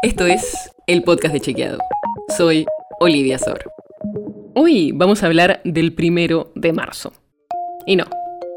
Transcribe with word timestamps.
Esto 0.00 0.26
es 0.26 0.70
el 0.86 1.02
podcast 1.02 1.34
de 1.34 1.40
Chequeado. 1.40 1.78
Soy 2.36 2.66
Olivia 3.00 3.36
Sor. 3.36 3.58
Hoy 4.54 4.92
vamos 4.92 5.24
a 5.24 5.26
hablar 5.26 5.60
del 5.64 5.92
primero 5.92 6.52
de 6.54 6.72
marzo. 6.72 7.12
Y 7.84 7.96
no, 7.96 8.04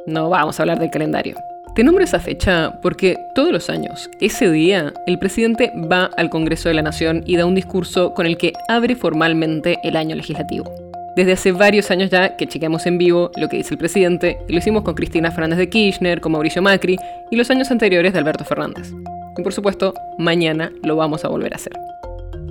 no 0.05 0.29
vamos 0.29 0.59
a 0.59 0.63
hablar 0.63 0.77
del 0.77 0.91
calendario. 0.91 1.35
Te 1.73 1.83
nombro 1.83 2.03
esa 2.03 2.19
fecha 2.19 2.79
porque 2.83 3.17
todos 3.33 3.51
los 3.51 3.71
años, 3.71 4.07
ese 4.19 4.51
día, 4.51 4.93
el 5.07 5.17
presidente 5.17 5.71
va 5.91 6.11
al 6.15 6.29
Congreso 6.29 6.69
de 6.69 6.75
la 6.75 6.83
Nación 6.83 7.23
y 7.25 7.37
da 7.37 7.47
un 7.47 7.55
discurso 7.55 8.13
con 8.13 8.27
el 8.27 8.37
que 8.37 8.53
abre 8.67 8.95
formalmente 8.95 9.79
el 9.83 9.95
año 9.95 10.15
legislativo. 10.15 10.71
Desde 11.15 11.31
hace 11.31 11.53
varios 11.53 11.89
años 11.89 12.11
ya 12.11 12.37
que 12.37 12.45
chequeamos 12.45 12.85
en 12.85 12.99
vivo 12.99 13.31
lo 13.35 13.49
que 13.49 13.57
dice 13.57 13.73
el 13.73 13.79
presidente, 13.79 14.37
y 14.47 14.51
lo 14.51 14.59
hicimos 14.59 14.83
con 14.83 14.93
Cristina 14.93 15.31
Fernández 15.31 15.57
de 15.57 15.69
Kirchner, 15.69 16.21
con 16.21 16.33
Mauricio 16.33 16.61
Macri 16.61 16.97
y 17.31 17.35
los 17.35 17.49
años 17.49 17.71
anteriores 17.71 18.13
de 18.13 18.19
Alberto 18.19 18.45
Fernández. 18.45 18.93
Y 19.37 19.43
por 19.43 19.53
supuesto, 19.53 19.93
mañana 20.17 20.71
lo 20.83 20.95
vamos 20.95 21.25
a 21.25 21.29
volver 21.29 21.53
a 21.53 21.55
hacer. 21.55 21.73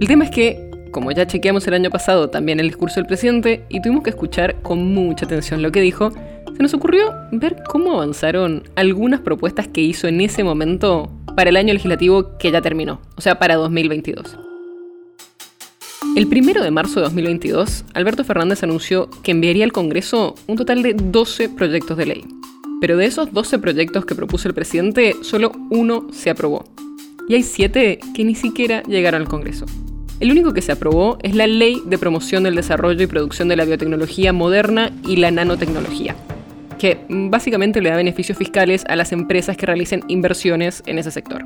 El 0.01 0.09
tema 0.09 0.25
es 0.25 0.31
que, 0.31 0.71
como 0.93 1.13
ya 1.13 1.27
chequeamos 1.27 1.67
el 1.67 1.75
año 1.75 1.91
pasado 1.91 2.31
también 2.31 2.59
el 2.59 2.69
discurso 2.69 2.97
del 2.97 3.07
presidente 3.07 3.65
y 3.69 3.83
tuvimos 3.83 4.03
que 4.03 4.11
escuchar 4.11 4.57
con 4.63 4.93
mucha 4.93 5.27
atención 5.27 5.63
lo 5.63 5.73
que 5.73 5.81
dijo, 5.81 6.11
se 6.57 6.63
nos 6.63 6.75
ocurrió 6.75 7.15
ver 7.33 7.57
cómo 7.69 7.93
avanzaron 7.93 8.65
algunas 8.77 9.21
propuestas 9.21 9.69
que 9.69 9.83
hizo 9.83 10.09
en 10.09 10.21
ese 10.21 10.43
momento 10.43 11.11
para 11.37 11.51
el 11.51 11.57
año 11.57 11.73
legislativo 11.73 12.37
que 12.39 12.51
ya 12.51 12.61
terminó, 12.61 13.01
o 13.17 13.21
sea, 13.21 13.39
para 13.39 13.57
2022. 13.57 14.39
El 16.17 16.27
primero 16.27 16.63
de 16.63 16.71
marzo 16.71 16.97
de 16.97 17.05
2022, 17.05 17.85
Alberto 17.95 18.25
Fernández 18.25 18.63
anunció 18.63 19.09
que 19.23 19.31
enviaría 19.31 19.65
al 19.65 19.73
Congreso 19.73 20.35
un 20.49 20.57
total 20.57 20.83
de 20.83 20.95
12 20.95 21.51
proyectos 21.51 21.97
de 21.97 22.07
ley. 22.07 22.25
Pero 22.81 22.97
de 22.97 23.07
esos 23.07 23.33
12 23.33 23.59
proyectos 23.59 24.05
que 24.07 24.15
propuso 24.15 24.49
el 24.49 24.55
presidente, 24.55 25.15
solo 25.23 25.53
uno 25.71 26.09
se 26.13 26.31
aprobó. 26.31 26.65
Y 27.29 27.35
hay 27.35 27.43
7 27.43 28.01
que 28.15 28.25
ni 28.25 28.35
siquiera 28.35 28.83
llegaron 28.85 29.23
al 29.23 29.29
Congreso. 29.29 29.67
El 30.21 30.31
único 30.31 30.53
que 30.53 30.61
se 30.61 30.73
aprobó 30.73 31.17
es 31.23 31.35
la 31.35 31.47
Ley 31.47 31.81
de 31.87 31.97
Promoción 31.97 32.43
del 32.43 32.55
Desarrollo 32.55 33.03
y 33.03 33.07
Producción 33.07 33.49
de 33.49 33.57
la 33.57 33.65
Biotecnología 33.65 34.35
Moderna 34.35 34.91
y 35.07 35.17
la 35.17 35.31
Nanotecnología, 35.31 36.15
que 36.79 36.99
básicamente 37.09 37.81
le 37.81 37.89
da 37.89 37.97
beneficios 37.97 38.37
fiscales 38.37 38.85
a 38.89 38.97
las 38.97 39.13
empresas 39.13 39.57
que 39.57 39.65
realicen 39.65 40.03
inversiones 40.09 40.83
en 40.85 40.99
ese 40.99 41.11
sector. 41.11 41.43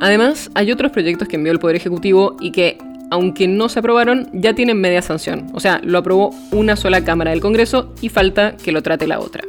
Además, 0.00 0.50
hay 0.54 0.72
otros 0.72 0.90
proyectos 0.90 1.28
que 1.28 1.36
envió 1.36 1.52
el 1.52 1.58
Poder 1.58 1.76
Ejecutivo 1.76 2.36
y 2.40 2.52
que, 2.52 2.78
aunque 3.10 3.46
no 3.46 3.68
se 3.68 3.80
aprobaron, 3.80 4.30
ya 4.32 4.54
tienen 4.54 4.80
media 4.80 5.02
sanción. 5.02 5.48
O 5.52 5.60
sea, 5.60 5.82
lo 5.84 5.98
aprobó 5.98 6.34
una 6.52 6.76
sola 6.76 7.04
Cámara 7.04 7.32
del 7.32 7.40
Congreso 7.40 7.92
y 8.00 8.08
falta 8.08 8.56
que 8.56 8.72
lo 8.72 8.82
trate 8.82 9.06
la 9.06 9.20
otra. 9.20 9.42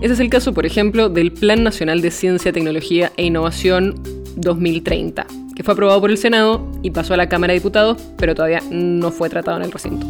Ese 0.00 0.14
es 0.14 0.20
el 0.20 0.30
caso, 0.30 0.54
por 0.54 0.64
ejemplo, 0.64 1.08
del 1.08 1.32
Plan 1.32 1.64
Nacional 1.64 2.00
de 2.02 2.12
Ciencia, 2.12 2.52
Tecnología 2.52 3.10
e 3.16 3.24
Innovación 3.24 3.96
2030, 4.36 5.26
que 5.56 5.64
fue 5.64 5.74
aprobado 5.74 6.00
por 6.00 6.12
el 6.12 6.18
Senado 6.18 6.64
y 6.82 6.92
pasó 6.92 7.14
a 7.14 7.16
la 7.16 7.28
Cámara 7.28 7.52
de 7.52 7.58
Diputados, 7.58 8.00
pero 8.16 8.36
todavía 8.36 8.62
no 8.70 9.10
fue 9.10 9.28
tratado 9.28 9.56
en 9.56 9.64
el 9.64 9.72
recinto. 9.72 10.06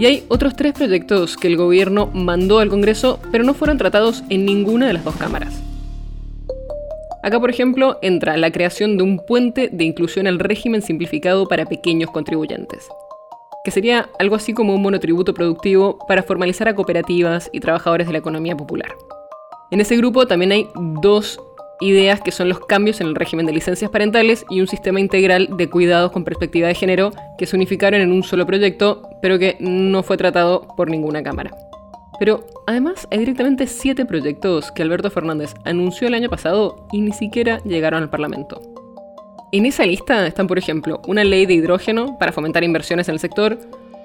Y 0.00 0.06
hay 0.06 0.24
otros 0.26 0.56
tres 0.56 0.72
proyectos 0.72 1.36
que 1.36 1.46
el 1.46 1.56
gobierno 1.56 2.10
mandó 2.12 2.58
al 2.58 2.70
Congreso, 2.70 3.20
pero 3.30 3.44
no 3.44 3.54
fueron 3.54 3.78
tratados 3.78 4.24
en 4.30 4.44
ninguna 4.44 4.88
de 4.88 4.94
las 4.94 5.04
dos 5.04 5.14
cámaras. 5.14 5.62
Acá, 7.22 7.38
por 7.38 7.50
ejemplo, 7.50 8.00
entra 8.02 8.36
la 8.36 8.50
creación 8.50 8.96
de 8.96 9.04
un 9.04 9.24
puente 9.24 9.68
de 9.72 9.84
inclusión 9.84 10.26
al 10.26 10.40
régimen 10.40 10.82
simplificado 10.82 11.46
para 11.46 11.66
pequeños 11.66 12.10
contribuyentes 12.10 12.88
que 13.64 13.70
sería 13.70 14.10
algo 14.18 14.36
así 14.36 14.52
como 14.54 14.74
un 14.74 14.82
monotributo 14.82 15.34
productivo 15.34 15.98
para 16.08 16.22
formalizar 16.22 16.68
a 16.68 16.74
cooperativas 16.74 17.50
y 17.52 17.60
trabajadores 17.60 18.06
de 18.06 18.12
la 18.12 18.18
economía 18.18 18.56
popular. 18.56 18.94
En 19.70 19.80
ese 19.80 19.96
grupo 19.96 20.26
también 20.26 20.52
hay 20.52 20.68
dos 21.00 21.40
ideas 21.80 22.20
que 22.20 22.30
son 22.30 22.48
los 22.48 22.60
cambios 22.60 23.00
en 23.00 23.08
el 23.08 23.14
régimen 23.14 23.46
de 23.46 23.52
licencias 23.52 23.90
parentales 23.90 24.44
y 24.48 24.60
un 24.60 24.68
sistema 24.68 25.00
integral 25.00 25.48
de 25.56 25.68
cuidados 25.68 26.12
con 26.12 26.24
perspectiva 26.24 26.68
de 26.68 26.74
género 26.74 27.10
que 27.38 27.46
se 27.46 27.56
unificaron 27.56 28.00
en 28.00 28.12
un 28.12 28.22
solo 28.22 28.46
proyecto, 28.46 29.02
pero 29.20 29.38
que 29.38 29.56
no 29.60 30.02
fue 30.02 30.16
tratado 30.16 30.66
por 30.76 30.90
ninguna 30.90 31.22
Cámara. 31.22 31.50
Pero 32.18 32.44
además 32.66 33.08
hay 33.10 33.18
directamente 33.18 33.66
siete 33.66 34.06
proyectos 34.06 34.70
que 34.70 34.82
Alberto 34.82 35.10
Fernández 35.10 35.54
anunció 35.64 36.06
el 36.06 36.14
año 36.14 36.30
pasado 36.30 36.86
y 36.92 37.00
ni 37.00 37.12
siquiera 37.12 37.58
llegaron 37.64 38.02
al 38.02 38.10
Parlamento. 38.10 38.71
En 39.54 39.66
esa 39.66 39.84
lista 39.84 40.26
están, 40.26 40.46
por 40.46 40.56
ejemplo, 40.56 41.02
una 41.06 41.24
ley 41.24 41.44
de 41.44 41.52
hidrógeno 41.52 42.16
para 42.18 42.32
fomentar 42.32 42.64
inversiones 42.64 43.08
en 43.08 43.12
el 43.12 43.20
sector, 43.20 43.58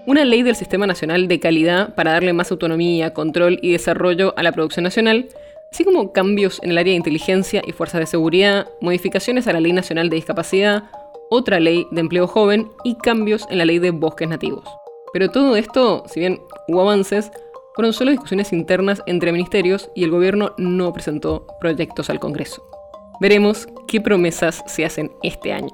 una 0.06 0.26
ley 0.26 0.44
del 0.44 0.58
Sistema 0.58 0.86
Nacional 0.86 1.30
de 1.30 1.40
Calidad 1.40 1.96
para 1.96 2.12
darle 2.12 2.34
más 2.34 2.52
autonomía, 2.52 3.14
control 3.14 3.58
y 3.62 3.72
desarrollo 3.72 4.34
a 4.36 4.44
la 4.44 4.52
producción 4.52 4.84
nacional, 4.84 5.30
así 5.72 5.86
como 5.86 6.12
cambios 6.12 6.60
en 6.64 6.72
el 6.72 6.78
área 6.78 6.92
de 6.92 6.98
inteligencia 6.98 7.62
y 7.66 7.72
fuerzas 7.72 8.02
de 8.02 8.08
seguridad, 8.08 8.68
modificaciones 8.82 9.48
a 9.48 9.54
la 9.54 9.62
Ley 9.62 9.72
Nacional 9.72 10.10
de 10.10 10.18
Discapacidad, 10.18 10.84
otra 11.30 11.62
ley 11.62 11.88
de 11.92 12.02
empleo 12.02 12.28
joven 12.28 12.68
y 12.84 12.96
cambios 12.96 13.48
en 13.50 13.60
la 13.60 13.66
ley 13.66 13.80
de 13.80 13.92
bosques 13.92 14.28
nativos. 14.28 14.66
Pero 15.14 15.30
todo 15.30 15.56
esto, 15.56 16.04
si 16.08 16.20
bien 16.20 16.42
hubo 16.68 16.82
avances, 16.82 17.32
fueron 17.74 17.94
solo 17.94 18.12
discusiones 18.12 18.52
internas 18.52 19.02
entre 19.06 19.32
ministerios 19.32 19.90
y 19.96 20.04
el 20.04 20.12
gobierno 20.12 20.54
no 20.58 20.92
presentó 20.92 21.48
proyectos 21.62 22.10
al 22.10 22.20
Congreso. 22.20 22.77
Veremos 23.20 23.68
qué 23.88 24.00
promesas 24.00 24.64
se 24.68 24.86
hacen 24.86 25.12
este 25.24 25.52
año. 25.52 25.72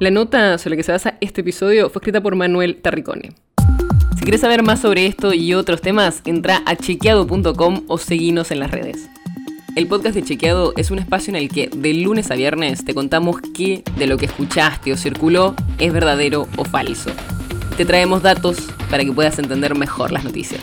La 0.00 0.10
nota 0.10 0.56
sobre 0.58 0.70
la 0.70 0.76
que 0.76 0.82
se 0.82 0.92
basa 0.92 1.18
este 1.20 1.42
episodio 1.42 1.90
fue 1.90 2.00
escrita 2.00 2.22
por 2.22 2.34
Manuel 2.34 2.80
Tarricone. 2.80 3.32
Si 4.16 4.22
quieres 4.22 4.40
saber 4.40 4.62
más 4.62 4.80
sobre 4.80 5.06
esto 5.06 5.34
y 5.34 5.52
otros 5.54 5.82
temas, 5.82 6.22
entra 6.24 6.62
a 6.64 6.74
chequeado.com 6.76 7.84
o 7.88 7.98
seguinos 7.98 8.50
en 8.50 8.60
las 8.60 8.70
redes. 8.70 9.08
El 9.74 9.86
podcast 9.86 10.14
de 10.14 10.22
Chequeado 10.22 10.72
es 10.78 10.90
un 10.90 10.98
espacio 10.98 11.30
en 11.30 11.36
el 11.36 11.50
que 11.50 11.68
de 11.68 11.92
lunes 11.92 12.30
a 12.30 12.34
viernes 12.34 12.82
te 12.84 12.94
contamos 12.94 13.36
qué 13.54 13.82
de 13.98 14.06
lo 14.06 14.16
que 14.16 14.24
escuchaste 14.24 14.94
o 14.94 14.96
circuló 14.96 15.54
es 15.78 15.92
verdadero 15.92 16.48
o 16.56 16.64
falso. 16.64 17.10
Te 17.76 17.84
traemos 17.84 18.22
datos 18.22 18.56
para 18.90 19.04
que 19.04 19.12
puedas 19.12 19.38
entender 19.38 19.74
mejor 19.74 20.12
las 20.12 20.24
noticias. 20.24 20.62